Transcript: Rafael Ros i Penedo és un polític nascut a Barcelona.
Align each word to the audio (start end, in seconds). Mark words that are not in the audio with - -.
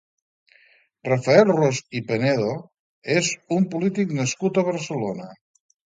Rafael 1.07 1.51
Ros 1.59 1.83
i 2.01 2.03
Penedo 2.09 2.49
és 3.19 3.33
un 3.61 3.71
polític 3.77 4.21
nascut 4.23 4.59
a 4.65 4.69
Barcelona. 4.73 5.35